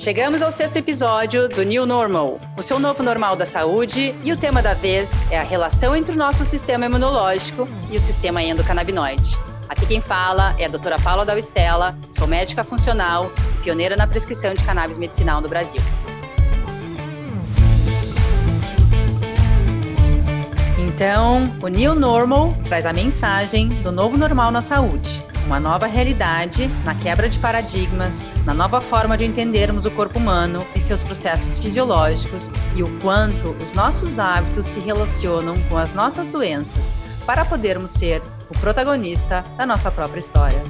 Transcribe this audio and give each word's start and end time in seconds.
Chegamos 0.00 0.40
ao 0.40 0.50
sexto 0.50 0.78
episódio 0.78 1.46
do 1.46 1.62
New 1.62 1.84
Normal, 1.84 2.40
o 2.56 2.62
seu 2.62 2.80
novo 2.80 3.02
normal 3.02 3.36
da 3.36 3.44
saúde, 3.44 4.14
e 4.24 4.32
o 4.32 4.36
tema 4.36 4.62
da 4.62 4.72
vez 4.72 5.22
é 5.30 5.38
a 5.38 5.42
relação 5.42 5.94
entre 5.94 6.14
o 6.14 6.16
nosso 6.16 6.42
sistema 6.42 6.86
imunológico 6.86 7.68
e 7.90 7.98
o 7.98 8.00
sistema 8.00 8.42
endocannabinoide. 8.42 9.38
Aqui 9.68 9.84
quem 9.84 10.00
fala 10.00 10.54
é 10.58 10.64
a 10.64 10.68
doutora 10.68 10.98
Paula 10.98 11.26
Dalstella, 11.26 11.94
sou 12.10 12.26
médica 12.26 12.64
funcional 12.64 13.30
e 13.58 13.62
pioneira 13.62 13.94
na 13.94 14.06
prescrição 14.06 14.54
de 14.54 14.64
cannabis 14.64 14.96
medicinal 14.96 15.42
no 15.42 15.50
Brasil. 15.50 15.82
Então, 20.78 21.54
o 21.62 21.68
New 21.68 21.94
Normal 21.94 22.56
traz 22.64 22.86
a 22.86 22.92
mensagem 22.94 23.68
do 23.82 23.92
novo 23.92 24.16
normal 24.16 24.50
na 24.50 24.62
saúde 24.62 25.29
uma 25.50 25.58
nova 25.58 25.86
realidade 25.86 26.68
na 26.84 26.94
quebra 26.94 27.28
de 27.28 27.36
paradigmas, 27.40 28.24
na 28.46 28.54
nova 28.54 28.80
forma 28.80 29.18
de 29.18 29.24
entendermos 29.24 29.84
o 29.84 29.90
corpo 29.90 30.16
humano 30.16 30.64
e 30.76 30.80
seus 30.80 31.02
processos 31.02 31.58
fisiológicos 31.58 32.48
e 32.76 32.84
o 32.84 33.00
quanto 33.00 33.48
os 33.60 33.72
nossos 33.72 34.20
hábitos 34.20 34.66
se 34.66 34.78
relacionam 34.78 35.54
com 35.68 35.76
as 35.76 35.92
nossas 35.92 36.28
doenças 36.28 36.96
para 37.26 37.44
podermos 37.44 37.90
ser 37.90 38.22
o 38.48 38.56
protagonista 38.60 39.44
da 39.58 39.66
nossa 39.66 39.90
própria 39.90 40.20
história. 40.20 40.62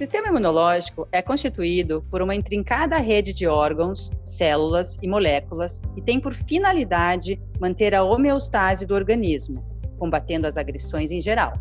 Sistema 0.00 0.28
imunológico 0.28 1.06
é 1.12 1.20
constituído 1.20 2.02
por 2.10 2.22
uma 2.22 2.34
intrincada 2.34 2.96
rede 2.96 3.34
de 3.34 3.46
órgãos, 3.46 4.10
células 4.24 4.98
e 5.02 5.06
moléculas 5.06 5.82
e 5.94 6.00
tem 6.00 6.18
por 6.18 6.32
finalidade 6.32 7.38
manter 7.60 7.94
a 7.94 8.02
homeostase 8.02 8.86
do 8.86 8.94
organismo, 8.94 9.62
combatendo 9.98 10.46
as 10.46 10.56
agressões 10.56 11.12
em 11.12 11.20
geral. 11.20 11.52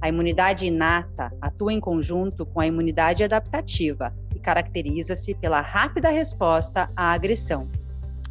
A 0.00 0.08
imunidade 0.08 0.66
inata 0.66 1.32
atua 1.40 1.72
em 1.72 1.78
conjunto 1.78 2.44
com 2.44 2.58
a 2.58 2.66
imunidade 2.66 3.22
adaptativa 3.22 4.12
e 4.34 4.40
caracteriza-se 4.40 5.32
pela 5.36 5.60
rápida 5.60 6.10
resposta 6.10 6.90
à 6.96 7.12
agressão, 7.12 7.68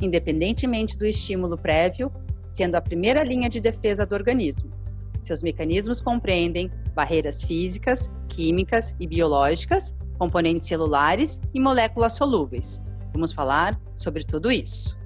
independentemente 0.02 0.98
do 0.98 1.06
estímulo 1.06 1.58
prévio, 1.58 2.12
sendo 2.50 2.76
a 2.76 2.82
primeira 2.82 3.24
linha 3.24 3.48
de 3.48 3.62
defesa 3.62 4.06
do 4.06 4.14
organismo. 4.14 4.74
Seus 5.22 5.42
mecanismos 5.42 6.02
compreendem 6.02 6.70
barreiras 6.94 7.44
físicas, 7.44 8.12
químicas 8.28 8.96
e 9.00 9.08
biológicas, 9.08 9.96
componentes 10.18 10.68
celulares 10.68 11.42
e 11.54 11.60
moléculas 11.60 12.14
solúveis. 12.14 12.82
Vamos 13.14 13.32
falar 13.32 13.80
sobre 13.96 14.24
tudo 14.24 14.52
isso. 14.52 14.98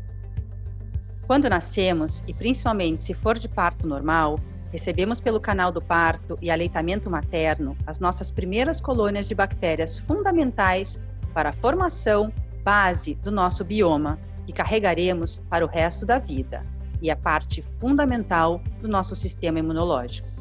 Quando 1.26 1.50
nascemos, 1.50 2.24
e 2.28 2.34
principalmente 2.34 3.04
se 3.04 3.14
for 3.14 3.38
de 3.38 3.50
parto 3.50 3.88
normal, 3.88 4.40
recebemos 4.72 5.20
pelo 5.20 5.40
canal 5.40 5.72
do 5.72 5.82
parto 5.82 6.38
e 6.42 6.52
aleitamento 6.52 7.10
materno 7.10 7.76
as 7.88 8.00
nossas 8.00 8.30
primeiras 8.30 8.80
colônias 8.80 9.28
de 9.28 9.34
bactérias 9.34 9.98
fundamentais 9.98 11.02
para 11.34 11.50
a 11.50 11.54
formação 11.54 12.32
base 12.64 13.16
do 13.16 13.32
nosso 13.32 13.64
bioma, 13.64 14.20
que 14.46 14.54
carregaremos 14.54 15.38
para 15.50 15.66
o 15.66 15.68
resto 15.68 16.06
da 16.06 16.20
vida 16.20 16.66
e 17.02 17.10
a 17.10 17.16
parte 17.16 17.64
fundamental 17.80 18.62
do 18.82 18.88
nosso 18.88 19.16
sistema 19.16 19.60
imunológico. 19.60 20.35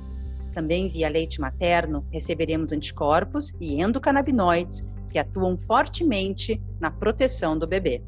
Também 0.54 0.86
via 0.86 1.08
leite 1.08 1.40
materno 1.40 2.06
receberemos 2.12 2.72
anticorpos 2.72 3.54
e 3.60 3.82
endocannabinoides 3.82 4.84
que 5.10 5.18
atuam 5.18 5.58
fortemente 5.58 6.62
na 6.80 6.90
proteção 6.90 7.58
do 7.58 7.66
bebê. 7.66 8.02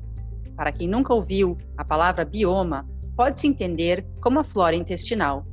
Para 0.56 0.70
quem 0.72 0.88
nunca 0.88 1.12
ouviu 1.12 1.56
a 1.76 1.84
palavra 1.84 2.24
bioma, 2.24 2.88
pode-se 3.16 3.48
entender 3.48 4.06
como 4.20 4.38
a 4.38 4.44
flora 4.44 4.76
intestinal. 4.76 5.44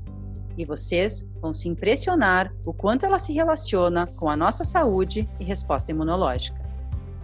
E 0.55 0.65
vocês 0.65 1.27
vão 1.41 1.51
se 1.51 1.67
impressionar 1.67 2.53
o 2.63 2.71
quanto 2.71 3.05
ela 3.05 3.17
se 3.17 3.33
relaciona 3.33 4.05
com 4.05 4.29
a 4.29 4.37
nossa 4.37 4.63
saúde 4.63 5.27
e 5.39 5.43
resposta 5.43 5.91
imunológica. 5.91 6.61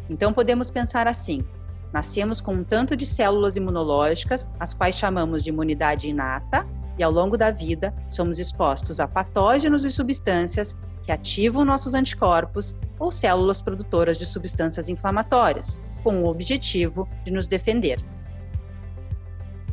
Então 0.09 0.33
podemos 0.33 0.71
pensar 0.71 1.07
assim: 1.07 1.43
Nascemos 1.93 2.41
com 2.41 2.53
um 2.53 2.63
tanto 2.63 2.95
de 2.95 3.05
células 3.05 3.55
imunológicas, 3.55 4.49
as 4.59 4.73
quais 4.73 4.95
chamamos 4.95 5.43
de 5.43 5.49
imunidade 5.49 6.09
inata, 6.09 6.67
e 6.99 7.03
ao 7.03 7.11
longo 7.11 7.37
da 7.37 7.49
vida 7.49 7.93
somos 8.07 8.37
expostos 8.37 8.99
a 8.99 9.07
patógenos 9.07 9.85
e 9.85 9.89
substâncias 9.89 10.77
que 11.01 11.11
ativam 11.11 11.65
nossos 11.65 11.95
anticorpos 11.95 12.75
ou 12.99 13.09
células 13.09 13.61
produtoras 13.61 14.17
de 14.17 14.25
substâncias 14.25 14.89
inflamatórias, 14.89 15.81
com 16.03 16.21
o 16.21 16.27
objetivo 16.27 17.09
de 17.23 17.31
nos 17.31 17.47
defender. 17.47 17.99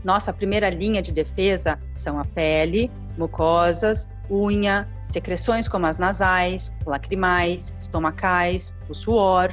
Nossa 0.03 0.33
primeira 0.33 0.71
linha 0.71 1.03
de 1.03 1.13
defesa 1.13 1.79
são 1.95 2.19
a 2.19 2.25
pele, 2.25 2.91
mucosas, 3.19 4.09
unha, 4.31 4.89
secreções 5.05 5.67
como 5.67 5.87
as 5.87 5.99
nasais, 5.99 6.75
lacrimais, 6.87 7.75
estomacais, 7.79 8.77
o 8.89 8.95
suor, 8.95 9.53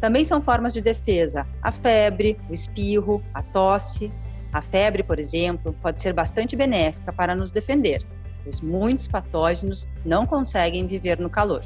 também 0.00 0.24
são 0.24 0.40
formas 0.40 0.72
de 0.72 0.80
defesa 0.80 1.46
a 1.62 1.72
febre, 1.72 2.38
o 2.48 2.54
espirro, 2.54 3.22
a 3.34 3.42
tosse. 3.42 4.12
A 4.52 4.62
febre, 4.62 5.02
por 5.02 5.18
exemplo, 5.18 5.74
pode 5.82 6.00
ser 6.00 6.12
bastante 6.12 6.56
benéfica 6.56 7.12
para 7.12 7.34
nos 7.34 7.50
defender, 7.50 8.02
pois 8.42 8.60
muitos 8.60 9.08
patógenos 9.08 9.88
não 10.04 10.26
conseguem 10.26 10.86
viver 10.86 11.18
no 11.18 11.28
calor. 11.28 11.62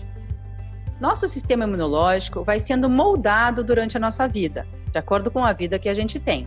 Nosso 1.00 1.26
sistema 1.26 1.64
imunológico 1.64 2.44
vai 2.44 2.60
sendo 2.60 2.88
moldado 2.88 3.64
durante 3.64 3.96
a 3.96 4.00
nossa 4.00 4.26
vida, 4.28 4.66
de 4.90 4.98
acordo 4.98 5.30
com 5.30 5.44
a 5.44 5.52
vida 5.52 5.78
que 5.78 5.88
a 5.88 5.94
gente 5.94 6.20
tem. 6.20 6.46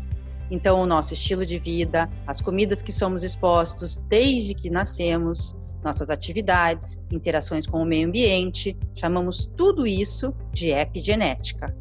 Então, 0.49 0.79
o 0.79 0.85
nosso 0.85 1.13
estilo 1.13 1.45
de 1.45 1.57
vida, 1.57 2.09
as 2.27 2.39
comidas 2.39 2.81
que 2.81 2.91
somos 2.91 3.23
expostos 3.23 3.97
desde 3.97 4.53
que 4.53 4.69
nascemos, 4.69 5.59
nossas 5.83 6.09
atividades, 6.09 6.99
interações 7.11 7.67
com 7.67 7.81
o 7.81 7.85
meio 7.85 8.07
ambiente, 8.07 8.77
chamamos 8.95 9.45
tudo 9.45 9.85
isso 9.85 10.33
de 10.51 10.69
epigenética. 10.69 11.75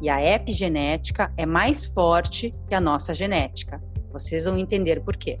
E 0.00 0.08
a 0.08 0.22
epigenética 0.22 1.32
é 1.36 1.46
mais 1.46 1.84
forte 1.84 2.54
que 2.68 2.74
a 2.74 2.80
nossa 2.80 3.14
genética. 3.14 3.82
Vocês 4.18 4.46
vão 4.46 4.56
entender 4.56 5.00
por 5.00 5.16
quê. 5.16 5.38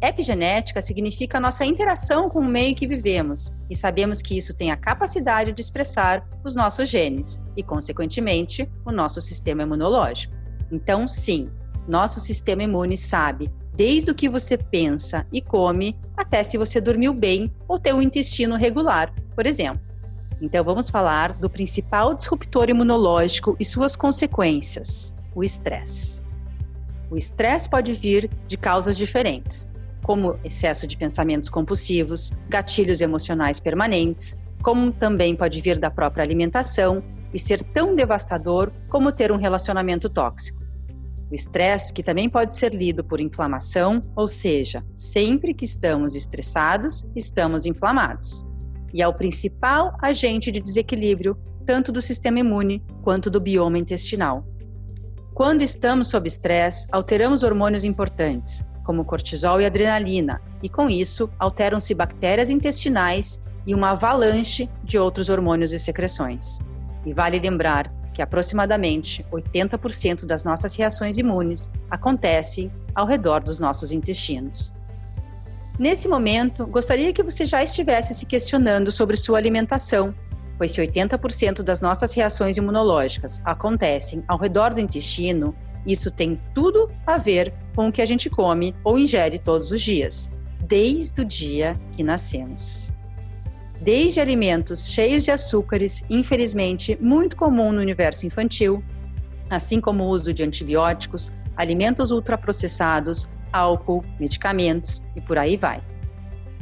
Epigenética 0.00 0.80
significa 0.80 1.38
a 1.38 1.40
nossa 1.40 1.64
interação 1.64 2.28
com 2.28 2.38
o 2.38 2.44
meio 2.44 2.76
que 2.76 2.86
vivemos, 2.86 3.52
e 3.68 3.74
sabemos 3.74 4.22
que 4.22 4.36
isso 4.36 4.54
tem 4.54 4.70
a 4.70 4.76
capacidade 4.76 5.52
de 5.52 5.60
expressar 5.60 6.28
os 6.44 6.54
nossos 6.54 6.88
genes 6.88 7.42
e, 7.56 7.62
consequentemente, 7.62 8.70
o 8.84 8.92
nosso 8.92 9.20
sistema 9.20 9.62
imunológico. 9.62 10.34
Então, 10.70 11.08
sim, 11.08 11.50
nosso 11.88 12.20
sistema 12.20 12.62
imune 12.62 12.96
sabe 12.96 13.50
desde 13.74 14.10
o 14.10 14.14
que 14.14 14.28
você 14.28 14.56
pensa 14.56 15.26
e 15.32 15.42
come 15.42 15.98
até 16.16 16.42
se 16.42 16.56
você 16.56 16.80
dormiu 16.80 17.12
bem 17.12 17.52
ou 17.66 17.78
tem 17.78 17.92
um 17.92 18.02
intestino 18.02 18.56
regular, 18.56 19.12
por 19.34 19.46
exemplo. 19.46 19.84
Então 20.40 20.62
vamos 20.62 20.90
falar 20.90 21.32
do 21.32 21.48
principal 21.48 22.14
disruptor 22.14 22.68
imunológico 22.68 23.56
e 23.58 23.64
suas 23.64 23.96
consequências, 23.96 25.14
o 25.34 25.42
estresse. 25.42 26.25
O 27.10 27.16
estresse 27.16 27.68
pode 27.68 27.92
vir 27.92 28.30
de 28.46 28.56
causas 28.56 28.96
diferentes, 28.96 29.68
como 30.02 30.38
excesso 30.44 30.86
de 30.86 30.96
pensamentos 30.96 31.48
compulsivos, 31.48 32.32
gatilhos 32.48 33.00
emocionais 33.00 33.60
permanentes, 33.60 34.36
como 34.62 34.92
também 34.92 35.34
pode 35.36 35.60
vir 35.60 35.78
da 35.78 35.90
própria 35.90 36.24
alimentação 36.24 37.02
e 37.32 37.38
ser 37.38 37.62
tão 37.62 37.94
devastador 37.94 38.72
como 38.88 39.12
ter 39.12 39.30
um 39.30 39.36
relacionamento 39.36 40.08
tóxico. 40.08 40.64
O 41.30 41.34
estresse, 41.34 41.92
que 41.92 42.02
também 42.02 42.28
pode 42.28 42.54
ser 42.54 42.72
lido 42.72 43.02
por 43.02 43.20
inflamação, 43.20 44.02
ou 44.14 44.28
seja, 44.28 44.84
sempre 44.94 45.52
que 45.52 45.64
estamos 45.64 46.14
estressados, 46.14 47.04
estamos 47.16 47.66
inflamados. 47.66 48.46
E 48.94 49.02
é 49.02 49.08
o 49.08 49.14
principal 49.14 49.96
agente 50.00 50.52
de 50.52 50.60
desequilíbrio 50.60 51.36
tanto 51.66 51.90
do 51.90 52.00
sistema 52.00 52.38
imune 52.38 52.80
quanto 53.02 53.28
do 53.28 53.40
bioma 53.40 53.76
intestinal. 53.76 54.46
Quando 55.36 55.60
estamos 55.60 56.08
sob 56.08 56.26
estresse, 56.26 56.88
alteramos 56.90 57.42
hormônios 57.42 57.84
importantes, 57.84 58.64
como 58.82 59.04
cortisol 59.04 59.60
e 59.60 59.66
adrenalina, 59.66 60.40
e 60.62 60.68
com 60.70 60.88
isso 60.88 61.30
alteram-se 61.38 61.94
bactérias 61.94 62.48
intestinais 62.48 63.38
e 63.66 63.74
uma 63.74 63.90
avalanche 63.90 64.66
de 64.82 64.98
outros 64.98 65.28
hormônios 65.28 65.72
e 65.72 65.78
secreções. 65.78 66.60
E 67.04 67.12
vale 67.12 67.38
lembrar 67.38 67.92
que 68.14 68.22
aproximadamente 68.22 69.26
80% 69.30 70.24
das 70.24 70.42
nossas 70.42 70.74
reações 70.74 71.18
imunes 71.18 71.70
acontecem 71.90 72.72
ao 72.94 73.06
redor 73.06 73.42
dos 73.42 73.60
nossos 73.60 73.92
intestinos. 73.92 74.72
Nesse 75.78 76.08
momento, 76.08 76.66
gostaria 76.66 77.12
que 77.12 77.22
você 77.22 77.44
já 77.44 77.62
estivesse 77.62 78.14
se 78.14 78.24
questionando 78.24 78.90
sobre 78.90 79.18
sua 79.18 79.36
alimentação, 79.36 80.14
pois 80.58 80.72
se 80.72 80.80
80% 80.80 81.62
das 81.62 81.80
nossas 81.80 82.14
reações 82.14 82.56
imunológicas 82.56 83.40
acontecem 83.44 84.24
ao 84.26 84.38
redor 84.38 84.74
do 84.74 84.80
intestino, 84.80 85.54
isso 85.86 86.10
tem 86.10 86.40
tudo 86.54 86.90
a 87.06 87.18
ver 87.18 87.54
com 87.74 87.88
o 87.88 87.92
que 87.92 88.02
a 88.02 88.06
gente 88.06 88.28
come 88.28 88.74
ou 88.82 88.98
ingere 88.98 89.38
todos 89.38 89.70
os 89.70 89.80
dias, 89.80 90.30
desde 90.66 91.20
o 91.20 91.24
dia 91.24 91.78
que 91.92 92.02
nascemos 92.02 92.96
desde 93.80 94.20
alimentos 94.20 94.88
cheios 94.88 95.22
de 95.22 95.30
açúcares, 95.30 96.04
infelizmente 96.08 96.96
muito 97.00 97.36
comum 97.36 97.72
no 97.72 97.80
universo 97.80 98.26
infantil, 98.26 98.82
assim 99.50 99.80
como 99.80 100.04
o 100.04 100.08
uso 100.08 100.32
de 100.32 100.42
antibióticos, 100.42 101.32
alimentos 101.56 102.10
ultraprocessados, 102.10 103.28
álcool, 103.52 104.04
medicamentos 104.18 105.04
e 105.14 105.20
por 105.20 105.38
aí 105.38 105.56
vai. 105.56 105.82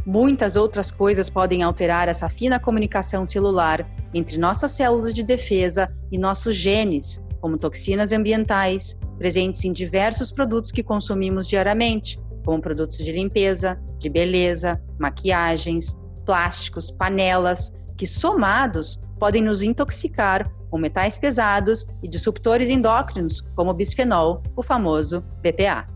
Muitas 0.07 0.55
outras 0.55 0.91
coisas 0.91 1.31
podem 1.31 1.63
alterar 1.63 2.09
essa 2.09 2.29
fina 2.29 2.61
comunicação 2.61 3.25
celular 3.25 3.89
entre 4.13 4.39
nossas 4.39 4.73
células 4.73 5.15
de 5.15 5.23
defesa 5.23 5.91
e 6.13 6.19
nossos 6.19 6.55
genes, 6.55 7.25
como 7.41 7.57
toxinas 7.57 8.13
ambientais, 8.13 8.99
presentes 9.19 9.65
em 9.65 9.73
diversos 9.73 10.31
produtos 10.31 10.71
que 10.71 10.83
consumimos 10.83 11.49
diariamente, 11.49 12.21
como 12.45 12.61
produtos 12.61 12.99
de 12.99 13.13
limpeza, 13.13 13.81
de 13.99 14.11
beleza, 14.11 14.81
maquiagens, 14.99 15.99
plásticos, 16.27 16.91
panelas, 16.91 17.73
que 17.97 18.07
somados 18.07 19.03
podem 19.19 19.43
nos 19.43 19.63
intoxicar 19.63 20.51
com 20.71 20.79
metais 20.79 21.17
pesados 21.19 21.87
e 22.03 22.09
disruptores 22.09 22.69
endócrinos, 22.69 23.41
como 23.55 23.71
o 23.71 23.75
bisfenol, 23.75 24.43
o 24.57 24.63
famoso 24.63 25.25
BPA. 25.41 25.94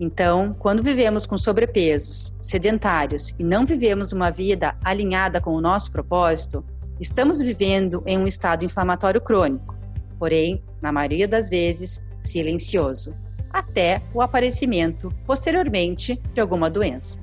Então, 0.00 0.54
quando 0.58 0.82
vivemos 0.82 1.26
com 1.26 1.36
sobrepesos, 1.36 2.36
sedentários 2.40 3.34
e 3.38 3.42
não 3.42 3.66
vivemos 3.66 4.12
uma 4.12 4.30
vida 4.30 4.76
alinhada 4.84 5.40
com 5.40 5.50
o 5.50 5.60
nosso 5.60 5.90
propósito, 5.90 6.64
estamos 7.00 7.40
vivendo 7.40 8.02
em 8.06 8.16
um 8.16 8.26
estado 8.26 8.64
inflamatório 8.64 9.20
crônico, 9.20 9.76
porém, 10.18 10.62
na 10.80 10.92
maioria 10.92 11.26
das 11.26 11.50
vezes, 11.50 12.02
silencioso, 12.20 13.16
até 13.50 14.00
o 14.14 14.22
aparecimento, 14.22 15.12
posteriormente, 15.26 16.20
de 16.32 16.40
alguma 16.40 16.70
doença. 16.70 17.20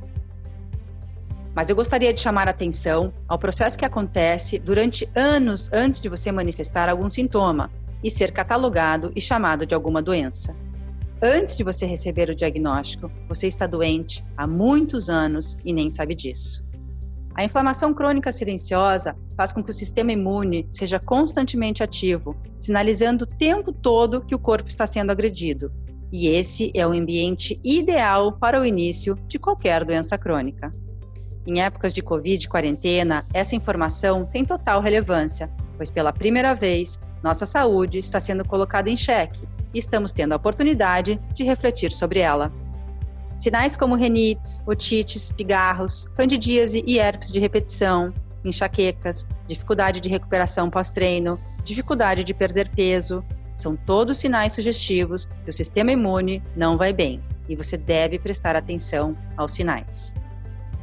Mas 1.54 1.70
eu 1.70 1.76
gostaria 1.78 2.14
de 2.14 2.20
chamar 2.20 2.50
a 2.50 2.52
atenção 2.52 3.14
ao 3.26 3.40
processo 3.40 3.78
que 3.78 3.86
acontece 3.86 4.60
durante 4.60 5.10
anos 5.16 5.72
antes 5.72 6.02
de 6.02 6.10
você 6.10 6.30
manifestar 6.30 6.90
algum 6.90 7.10
sintoma 7.10 7.72
e 8.04 8.12
ser 8.12 8.32
catalogado 8.32 9.14
e 9.16 9.22
chamado 9.22 9.66
de 9.66 9.74
alguma 9.74 10.02
doença. 10.02 10.54
Antes 11.28 11.56
de 11.56 11.64
você 11.64 11.88
receber 11.88 12.30
o 12.30 12.36
diagnóstico, 12.36 13.10
você 13.28 13.48
está 13.48 13.66
doente 13.66 14.24
há 14.38 14.46
muitos 14.46 15.10
anos 15.10 15.58
e 15.66 15.74
nem 15.74 15.90
sabe 15.90 16.14
disso. 16.14 16.64
A 17.34 17.44
inflamação 17.44 17.96
crônica 17.96 18.32
silenciosa 18.32 19.18
faz 19.36 19.52
com 19.52 19.64
que 19.64 19.72
o 19.72 19.74
sistema 19.74 20.12
imune 20.12 20.68
seja 20.70 21.00
constantemente 21.00 21.82
ativo, 21.82 22.36
sinalizando 22.60 23.24
o 23.24 23.28
tempo 23.28 23.74
todo 23.74 24.22
que 24.22 24.36
o 24.36 24.40
corpo 24.40 24.70
está 24.70 24.86
sendo 24.86 25.10
agredido. 25.12 25.72
E 26.14 26.28
esse 26.28 26.72
é 26.76 26.86
o 26.86 26.92
ambiente 26.92 27.60
ideal 27.64 28.34
para 28.38 28.62
o 28.62 28.66
início 28.66 29.16
de 29.28 29.40
qualquer 29.40 29.84
doença 29.84 30.20
crônica. 30.20 30.72
Em 31.44 31.60
épocas 31.60 31.92
de 31.92 32.04
Covid 32.04 32.46
e 32.46 32.48
quarentena, 32.48 33.26
essa 33.34 33.56
informação 33.56 34.28
tem 34.28 34.46
total 34.46 34.80
relevância, 34.80 35.50
pois 35.76 35.90
pela 35.90 36.14
primeira 36.14 36.54
vez, 36.54 37.00
nossa 37.24 37.48
saúde 37.48 37.98
está 37.98 38.20
sendo 38.20 38.46
colocada 38.46 38.92
em 38.92 38.96
xeque 38.96 39.55
e 39.76 39.78
estamos 39.78 40.14
tendo 40.14 40.32
a 40.32 40.38
oportunidade 40.38 41.20
de 41.34 41.44
refletir 41.44 41.92
sobre 41.92 42.20
ela. 42.20 42.52
Sinais 43.38 43.76
como 43.76 43.96
renites, 43.96 44.64
otites, 44.66 45.34
pigarros, 45.34 46.08
candidíase 46.16 46.82
e 46.88 46.98
herpes 46.98 47.34
de 47.34 47.40
repetição, 47.42 48.14
enxaquecas, 48.46 49.28
dificuldade 49.46 50.00
de 50.00 50.08
recuperação 50.08 50.70
pós-treino, 50.70 51.38
dificuldade 51.66 52.24
de 52.24 52.34
perder 52.34 52.70
peso, 52.70 53.24
são 53.58 53.76
todos 53.76 54.18
sinais 54.18 54.54
sugestivos 54.54 55.26
que 55.44 55.50
o 55.50 55.54
sistema 55.54 55.92
imune 55.92 56.42
não 56.56 56.78
vai 56.78 56.94
bem 56.94 57.22
e 57.50 57.56
você 57.56 57.76
deve 57.76 58.18
prestar 58.18 58.56
atenção 58.56 59.18
aos 59.36 59.52
sinais. 59.54 60.16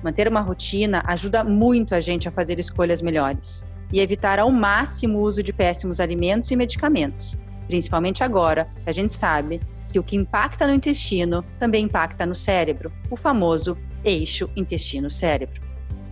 Manter 0.03 0.29
uma 0.29 0.41
rotina 0.41 1.03
ajuda 1.07 1.43
muito 1.43 1.95
a 1.95 2.01
gente 2.01 2.29
a 2.29 2.33
fazer 2.33 2.59
escolhas 2.59 3.01
melhores 3.01 3.67
e 3.91 4.01
evitar 4.01 4.39
ao 4.39 4.51
máximo 4.51 5.19
o 5.19 5.23
uso 5.23 5.43
de 5.43 5.53
péssimos 5.53 6.01
alimentos 6.01 6.51
e 6.51 6.57
medicamentos, 6.57 7.39
principalmente 7.67 8.23
agora 8.23 8.69
a 8.87 8.93
gente 8.93 9.13
sabe 9.13 9.61
que 9.93 9.99
o 9.99 10.03
que 10.03 10.17
impacta 10.17 10.67
no 10.67 10.75
intestino 10.75 11.45
também 11.59 11.85
impacta 11.85 12.25
no 12.25 12.35
cérebro, 12.35 12.91
o 13.11 13.17
famoso 13.17 13.77
eixo 14.05 14.51
intestino-cérebro. 14.57 15.61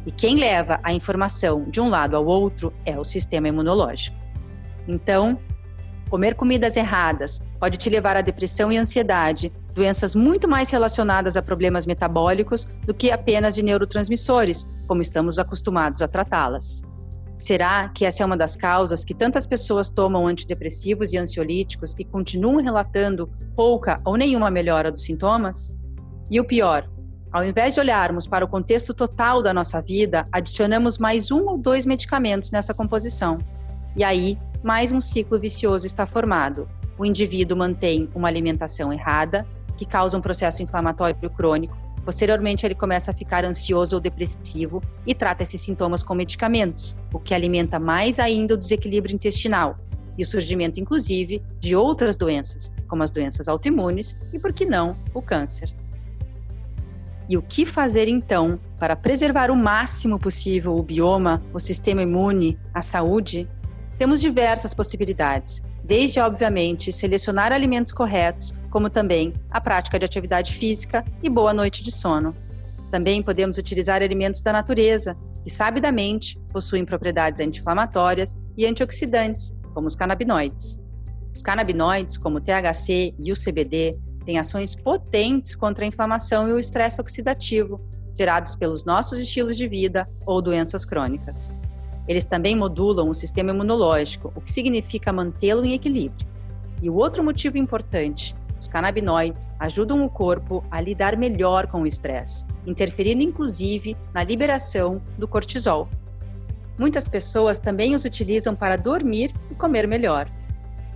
E 0.07 0.11
quem 0.11 0.37
leva 0.37 0.81
a 0.83 0.93
informação 0.93 1.65
de 1.69 1.81
um 1.81 1.89
lado 1.89 2.17
ao 2.17 2.27
outro 2.27 2.73
é 2.85 2.99
o 2.99 3.05
sistema 3.05 3.49
imunológico. 3.49 4.17
Então, 4.87 5.39
comer 6.09 6.35
comidas 6.35 6.77
erradas 6.77 7.43
pode 7.59 7.79
te 7.79 7.89
levar 7.89 8.17
a 8.17 8.23
depressão 8.23 8.71
e 8.73 8.77
ansiedade, 8.77 9.53
doenças 9.75 10.15
muito 10.15 10.49
mais 10.49 10.71
relacionadas 10.71 11.37
a 11.37 11.43
problemas 11.43 11.87
metabólicos 11.87 12.67
do 12.85 12.95
que 12.95 13.11
apenas 13.11 13.55
de 13.55 13.63
neurotransmissores, 13.63 14.69
como 14.87 15.01
estamos 15.01 15.39
acostumados 15.39 16.03
a 16.03 16.09
tratá-las. 16.09 16.83
Será 17.41 17.89
que 17.89 18.05
essa 18.05 18.23
é 18.23 18.27
uma 18.27 18.37
das 18.37 18.55
causas 18.55 19.03
que 19.03 19.15
tantas 19.15 19.47
pessoas 19.47 19.89
tomam 19.89 20.27
antidepressivos 20.27 21.15
e 21.15 21.17
ansiolíticos 21.17 21.95
e 21.99 22.05
continuam 22.05 22.63
relatando 22.63 23.31
pouca 23.57 23.99
ou 24.05 24.15
nenhuma 24.15 24.51
melhora 24.51 24.93
dos 24.93 25.05
sintomas? 25.05 25.75
E 26.31 26.39
o 26.39 26.45
pior, 26.45 26.87
ao 27.33 27.43
invés 27.43 27.73
de 27.73 27.81
olharmos 27.81 28.27
para 28.27 28.45
o 28.45 28.49
contexto 28.49 28.93
total 28.93 29.41
da 29.41 29.55
nossa 29.55 29.81
vida, 29.81 30.29
adicionamos 30.31 30.99
mais 30.99 31.31
um 31.31 31.49
ou 31.49 31.57
dois 31.57 31.87
medicamentos 31.87 32.51
nessa 32.51 32.75
composição. 32.75 33.39
E 33.97 34.05
aí, 34.05 34.39
mais 34.63 34.93
um 34.93 35.01
ciclo 35.01 35.41
vicioso 35.41 35.87
está 35.87 36.05
formado. 36.05 36.69
O 36.99 37.07
indivíduo 37.07 37.57
mantém 37.57 38.11
uma 38.15 38.29
alimentação 38.29 38.93
errada, 38.93 39.47
que 39.79 39.87
causa 39.87 40.19
um 40.19 40.21
processo 40.21 40.63
inflamatório 40.63 41.17
crônico, 41.31 41.75
Posteriormente, 42.05 42.67
ele 42.67 42.75
começa 42.75 43.11
a 43.11 43.15
ficar 43.15 43.45
ansioso 43.45 43.97
ou 43.97 44.01
depressivo 44.01 44.83
e 45.07 45.15
trata 45.15 45.43
esses 45.43 45.61
sintomas 45.61 46.03
com 46.03 46.15
medicamentos, 46.15 46.97
o 47.13 47.19
que 47.19 47.35
alimenta 47.35 47.79
mais 47.79 48.19
ainda 48.19 48.55
o 48.55 48.57
desequilíbrio 48.57 49.15
intestinal 49.15 49.79
e 50.17 50.23
o 50.23 50.27
surgimento, 50.27 50.81
inclusive, 50.81 51.43
de 51.59 51.75
outras 51.77 52.17
doenças, 52.17 52.73
como 52.89 53.03
as 53.03 53.11
doenças 53.11 53.49
autoimunes 53.49 54.21
e, 54.33 54.39
por 54.39 54.53
que 54.53 54.65
não, 54.65 54.97
o 55.15 55.23
câncer. 55.23 55.75
E 57.29 57.37
o 57.37 57.43
que 57.43 57.65
fazer 57.65 58.09
então 58.09 58.59
para 58.79 58.97
preservar 58.97 59.51
o 59.51 59.57
máximo 59.57 60.19
possível 60.19 60.77
o 60.77 60.83
bioma, 60.83 61.43
o 61.55 61.61
sistema 61.61 62.03
imune, 62.03 62.59
a 62.75 62.83
saúde? 62.83 63.49
Temos 63.97 64.21
diversas 64.21 64.75
possibilidades, 64.75 65.63
desde, 65.91 66.21
obviamente, 66.21 66.93
selecionar 66.93 67.53
alimentos 67.53 67.91
corretos, 67.91 68.55
como 68.71 68.89
também 68.89 69.35
a 69.51 69.61
prática 69.61 69.99
de 69.99 70.05
atividade 70.05 70.55
física 70.55 71.05
e 71.21 71.29
boa 71.29 71.53
noite 71.53 71.83
de 71.83 71.91
sono. 71.91 72.33
Também 72.93 73.21
podemos 73.21 73.59
utilizar 73.59 74.01
alimentos 74.01 74.41
da 74.41 74.53
natureza, 74.53 75.17
que 75.43 75.51
sabidamente 75.51 76.39
possuem 76.53 76.85
propriedades 76.85 77.41
anti-inflamatórias 77.41 78.37
e 78.57 78.65
antioxidantes, 78.67 79.53
como 79.75 79.89
os 79.89 79.97
canabinoides. 79.97 80.81
Os 81.35 81.43
canabinoides, 81.43 82.17
como 82.17 82.39
o 82.39 82.41
THC 82.41 83.13
e 83.19 83.33
o 83.33 83.35
CBD, 83.35 83.99
têm 84.25 84.39
ações 84.39 84.77
potentes 84.77 85.57
contra 85.57 85.85
a 85.85 85.89
inflamação 85.89 86.49
e 86.49 86.53
o 86.53 86.59
estresse 86.61 87.01
oxidativo, 87.01 87.81
gerados 88.17 88.55
pelos 88.55 88.85
nossos 88.85 89.19
estilos 89.19 89.57
de 89.57 89.67
vida 89.67 90.09
ou 90.25 90.41
doenças 90.41 90.85
crônicas. 90.85 91.53
Eles 92.09 92.25
também 92.25 92.57
modulam 92.57 93.09
o 93.09 93.15
sistema 93.15 93.51
imunológico, 93.51 94.33
o 94.35 94.41
que 94.41 94.53
significa 94.53 95.13
mantê-lo 95.13 95.65
em 95.65 95.75
equilíbrio. 95.75 96.27
E 96.83 96.89
o 96.89 96.95
outro 96.95 97.23
motivo 97.23 97.59
importante, 97.59 98.35
os 98.61 98.69
canabinoides 98.69 99.51
ajudam 99.59 100.05
o 100.05 100.11
corpo 100.11 100.63
a 100.71 100.81
lidar 100.81 101.17
melhor 101.17 101.67
com 101.67 101.83
o 101.83 101.87
estresse, 101.87 102.47
interferindo 102.67 103.23
inclusive 103.23 103.97
na 104.13 104.23
liberação 104.23 105.01
do 105.17 105.27
cortisol. 105.27 105.89
Muitas 106.79 107.09
pessoas 107.09 107.59
também 107.59 107.95
os 107.95 108.05
utilizam 108.05 108.55
para 108.55 108.77
dormir 108.77 109.33
e 109.51 109.55
comer 109.55 109.87
melhor. 109.87 110.31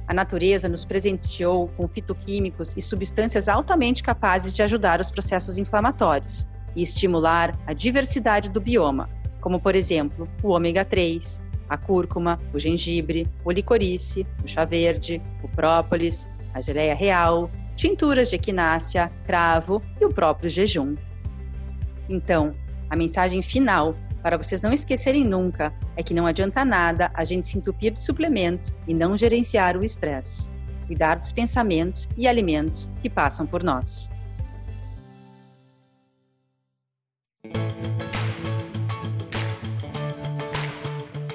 A 0.06 0.12
natureza 0.12 0.68
nos 0.68 0.84
presenteou 0.84 1.68
com 1.76 1.88
fitoquímicos 1.88 2.74
e 2.76 2.82
substâncias 2.82 3.48
altamente 3.48 4.02
capazes 4.02 4.52
de 4.52 4.62
ajudar 4.62 5.00
os 5.00 5.10
processos 5.10 5.58
inflamatórios 5.58 6.46
e 6.76 6.82
estimular 6.82 7.58
a 7.66 7.72
diversidade 7.72 8.50
do 8.50 8.60
bioma, 8.60 9.08
como 9.44 9.60
por 9.60 9.76
exemplo 9.76 10.26
o 10.42 10.48
ômega 10.48 10.86
3, 10.86 11.42
a 11.68 11.76
cúrcuma, 11.76 12.40
o 12.54 12.58
gengibre, 12.58 13.28
o 13.44 13.50
licorice, 13.50 14.26
o 14.42 14.48
chá 14.48 14.64
verde, 14.64 15.20
o 15.42 15.48
própolis, 15.48 16.26
a 16.54 16.62
geleia 16.62 16.94
real, 16.94 17.50
tinturas 17.76 18.30
de 18.30 18.36
equinácea, 18.36 19.12
cravo 19.26 19.82
e 20.00 20.04
o 20.06 20.10
próprio 20.10 20.48
jejum. 20.48 20.94
Então, 22.08 22.54
a 22.88 22.96
mensagem 22.96 23.42
final 23.42 23.94
para 24.22 24.38
vocês 24.38 24.62
não 24.62 24.72
esquecerem 24.72 25.26
nunca 25.26 25.74
é 25.94 26.02
que 26.02 26.14
não 26.14 26.26
adianta 26.26 26.64
nada 26.64 27.10
a 27.12 27.22
gente 27.22 27.46
se 27.46 27.58
entupir 27.58 27.92
de 27.92 28.02
suplementos 28.02 28.72
e 28.88 28.94
não 28.94 29.14
gerenciar 29.14 29.76
o 29.76 29.84
estresse. 29.84 30.50
Cuidar 30.86 31.16
dos 31.16 31.32
pensamentos 31.32 32.08
e 32.16 32.26
alimentos 32.26 32.90
que 33.02 33.10
passam 33.10 33.46
por 33.46 33.62
nós. 33.62 34.10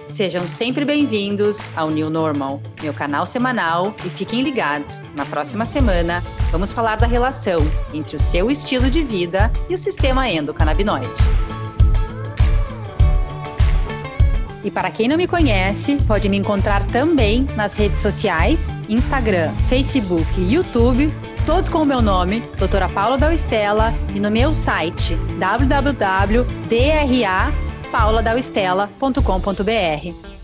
Sejam 0.09 0.47
sempre 0.47 0.83
bem-vindos 0.85 1.67
ao 1.75 1.91
New 1.91 2.09
Normal, 2.09 2.59
meu 2.81 2.91
canal 2.91 3.27
semanal, 3.27 3.93
e 4.03 4.09
fiquem 4.09 4.41
ligados. 4.41 5.03
Na 5.15 5.23
próxima 5.23 5.67
semana, 5.67 6.23
vamos 6.51 6.73
falar 6.73 6.95
da 6.95 7.05
relação 7.05 7.59
entre 7.93 8.15
o 8.15 8.19
seu 8.19 8.49
estilo 8.49 8.89
de 8.89 9.03
vida 9.03 9.51
e 9.69 9.73
o 9.75 9.77
sistema 9.77 10.27
endocannabinoide. 10.27 11.13
E 14.63 14.71
para 14.71 14.89
quem 14.89 15.07
não 15.07 15.15
me 15.15 15.27
conhece, 15.27 15.95
pode 16.07 16.27
me 16.27 16.37
encontrar 16.37 16.83
também 16.85 17.43
nas 17.55 17.77
redes 17.77 17.99
sociais, 17.99 18.73
Instagram, 18.89 19.51
Facebook 19.69 20.25
e 20.39 20.55
YouTube, 20.55 21.13
todos 21.45 21.69
com 21.69 21.83
o 21.83 21.85
meu 21.85 22.01
nome, 22.01 22.41
doutora 22.57 22.89
Paula 22.89 23.15
Dalstella, 23.15 23.93
e 24.15 24.19
no 24.19 24.31
meu 24.31 24.55
site 24.55 25.15
www.drapauladalstella.com.br. 27.91 30.38